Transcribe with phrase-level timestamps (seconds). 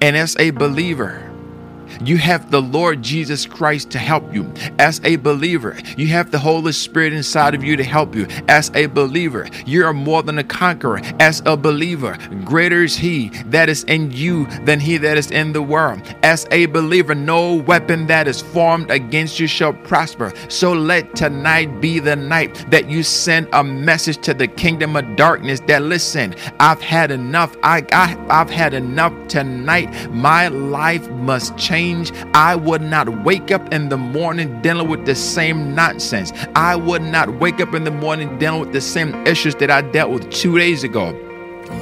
[0.00, 1.27] And as a believer,
[2.02, 4.52] you have the Lord Jesus Christ to help you.
[4.78, 8.26] As a believer, you have the Holy Spirit inside of you to help you.
[8.48, 11.00] As a believer, you are more than a conqueror.
[11.20, 15.52] As a believer, greater is He that is in you than He that is in
[15.52, 16.02] the world.
[16.22, 20.32] As a believer, no weapon that is formed against you shall prosper.
[20.48, 25.16] So let tonight be the night that you send a message to the kingdom of
[25.16, 27.56] darkness that listen, I've had enough.
[27.62, 30.10] I, I I've had enough tonight.
[30.10, 32.12] My life must change change.
[32.34, 36.32] I would not wake up in the morning dealing with the same nonsense.
[36.54, 39.82] I would not wake up in the morning dealing with the same issues that I
[39.82, 41.27] dealt with two days ago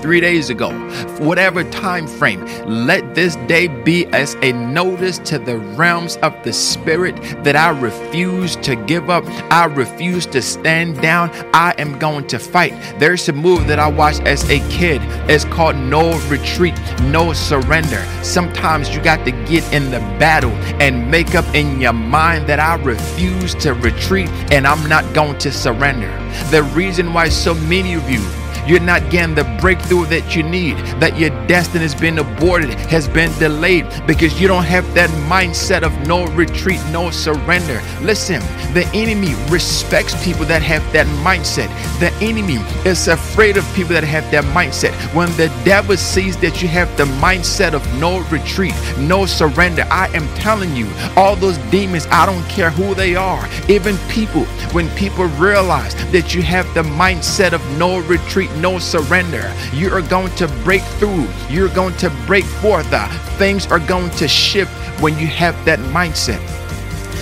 [0.00, 0.70] three days ago,
[1.18, 6.52] whatever time frame, let this day be as a notice to the realms of the
[6.52, 9.24] spirit that I refuse to give up.
[9.52, 11.30] I refuse to stand down.
[11.54, 12.72] I am going to fight.
[12.98, 15.00] There's a movie that I watched as a kid.
[15.30, 18.04] It's called No Retreat, No Surrender.
[18.22, 22.60] Sometimes you got to get in the battle and make up in your mind that
[22.60, 26.10] I refuse to retreat and I'm not going to surrender.
[26.50, 28.20] The reason why so many of you
[28.66, 33.08] you're not getting the breakthrough that you need, that your destiny has been aborted, has
[33.08, 37.80] been delayed because you don't have that mindset of no retreat, no surrender.
[38.00, 38.40] Listen,
[38.74, 41.68] the enemy respects people that have that mindset.
[42.00, 42.56] The enemy
[42.88, 44.92] is afraid of people that have that mindset.
[45.14, 50.08] When the devil sees that you have the mindset of no retreat, no surrender, I
[50.08, 54.88] am telling you, all those demons, I don't care who they are, even people, when
[54.90, 59.52] people realize that you have the mindset of no retreat, no surrender.
[59.72, 61.26] You are going to break through.
[61.48, 62.92] You're going to break forth.
[62.92, 66.51] Uh, things are going to shift when you have that mindset.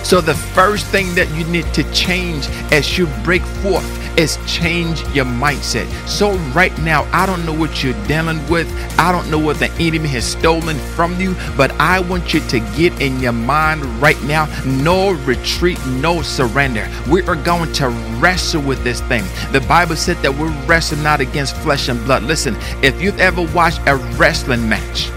[0.02, 3.86] So, the first thing that you need to change as you break forth
[4.18, 5.86] is change your mindset.
[6.08, 9.70] So, right now, I don't know what you're dealing with, I don't know what the
[9.72, 14.20] enemy has stolen from you, but I want you to get in your mind right
[14.22, 16.88] now no retreat, no surrender.
[17.08, 19.24] We are going to wrestle with this thing.
[19.52, 22.22] The Bible said that we're wrestling not against flesh and blood.
[22.24, 25.10] Listen, if you've ever watched a wrestling match,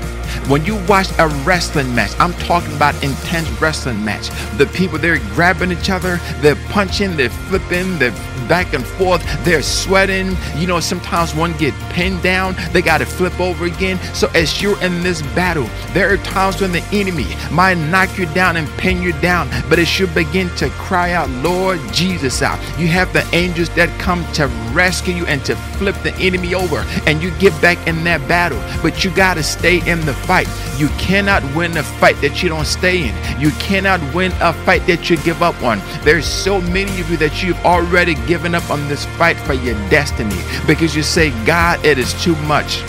[0.47, 4.29] when you watch a wrestling match, I'm talking about intense wrestling match.
[4.57, 8.11] The people they're grabbing each other, they're punching, they're flipping, they're
[8.47, 10.35] back and forth, they're sweating.
[10.57, 13.99] You know, sometimes one get pinned down, they got to flip over again.
[14.13, 18.25] So as you're in this battle, there are times when the enemy might knock you
[18.33, 22.59] down and pin you down, but as you begin to cry out, Lord Jesus out,
[22.79, 26.83] you have the angels that come to rescue you and to flip the enemy over,
[27.07, 28.61] and you get back in that battle.
[28.81, 30.32] But you got to stay in the fight.
[30.77, 33.39] You cannot win a fight that you don't stay in.
[33.39, 35.79] You cannot win a fight that you give up on.
[36.03, 39.75] There's so many of you that you've already given up on this fight for your
[39.89, 42.81] destiny because you say, God, it is too much.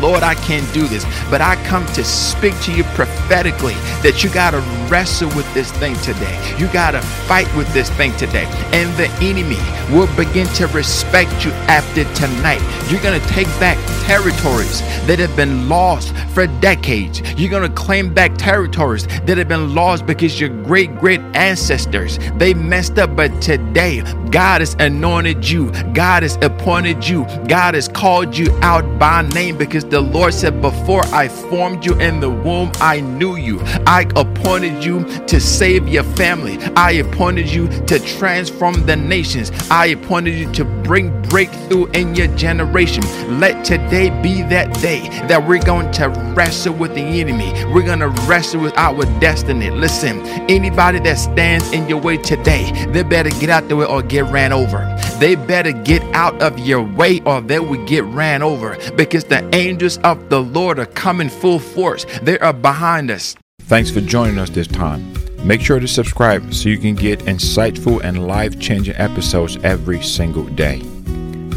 [0.00, 1.04] Lord, I can't do this.
[1.30, 4.60] But I come to speak to you prophetically that you got to
[4.90, 6.36] wrestle with this thing today.
[6.58, 8.44] You got to fight with this thing today.
[8.72, 9.58] And the enemy
[9.94, 12.62] will begin to respect you after tonight.
[12.90, 17.20] You're going to take back territories that have been lost for decades.
[17.36, 22.18] You're going to claim back territories that have been lost because your great great ancestors
[22.36, 23.16] they messed up.
[23.16, 28.98] But today, God has anointed you, God has appointed you, God has called you out
[28.98, 33.00] by name because because the Lord said, Before I formed you in the womb, I
[33.00, 33.60] knew you.
[33.86, 36.56] I appointed you to save your family.
[36.76, 39.52] I appointed you to transform the nations.
[39.70, 43.02] I appointed you to bring breakthrough in your generation.
[43.38, 47.52] Let today be that day that we're going to wrestle with the enemy.
[47.74, 49.68] We're going to wrestle with our destiny.
[49.70, 54.02] Listen, anybody that stands in your way today, they better get out the way or
[54.02, 54.95] get ran over.
[55.18, 59.48] They better get out of your way or they will get ran over because the
[59.54, 62.04] angels of the Lord are coming full force.
[62.22, 63.34] They are behind us.
[63.62, 65.14] Thanks for joining us this time.
[65.42, 70.44] Make sure to subscribe so you can get insightful and life changing episodes every single
[70.44, 70.82] day.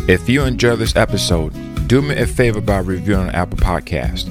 [0.07, 1.53] If you enjoy this episode,
[1.87, 4.27] do me a favor by reviewing Apple Podcast.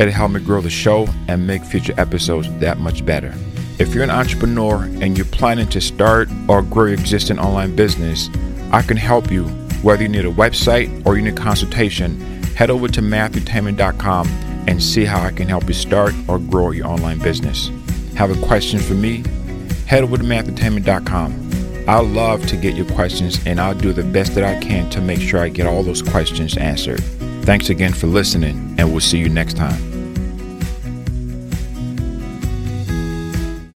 [0.00, 3.34] It'll help me grow the show and make future episodes that much better.
[3.78, 8.30] If you're an entrepreneur and you're planning to start or grow your existing online business,
[8.72, 9.44] I can help you
[9.82, 12.20] whether you need a website or you need a consultation
[12.54, 14.28] head over to MathewTamin.com
[14.68, 17.70] and see how I can help you start or grow your online business.
[18.16, 19.24] Have a question for me?
[19.86, 21.86] Head over to MathewTamin.com.
[21.88, 25.00] I love to get your questions and I'll do the best that I can to
[25.00, 27.00] make sure I get all those questions answered.
[27.44, 29.89] Thanks again for listening, and we'll see you next time.